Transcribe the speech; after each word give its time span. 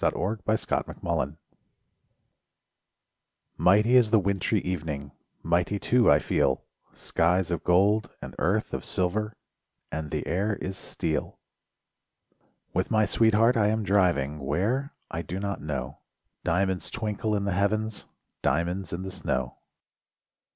SONGS 0.03 0.41
AND 0.47 0.47
DREAMS 0.95 1.01
Winter 1.03 1.37
Mighty 3.55 3.95
is 3.97 4.09
the 4.09 4.17
wintry 4.17 4.59
evening, 4.61 5.11
Mighty 5.43 5.77
too, 5.77 6.09
I 6.11 6.17
feel; 6.17 6.63
Skies 6.91 7.51
of 7.51 7.63
gold, 7.63 8.09
and 8.19 8.33
earth 8.39 8.73
of 8.73 8.83
silver 8.83 9.35
And 9.91 10.09
the 10.09 10.25
air 10.25 10.55
is 10.55 10.75
steel. 10.75 11.37
With 12.73 12.89
my 12.89 13.05
sweetheart 13.05 13.55
I 13.55 13.67
am 13.67 13.83
driving 13.83 14.39
Where—I 14.39 15.21
do 15.21 15.39
not 15.39 15.61
know; 15.61 15.99
Diamonds 16.43 16.89
twinkle 16.89 17.35
in 17.35 17.45
the 17.45 17.53
heavens, 17.53 18.07
Diamonds 18.41 18.91
in 18.93 19.03
the 19.03 19.11
snow. 19.11 19.57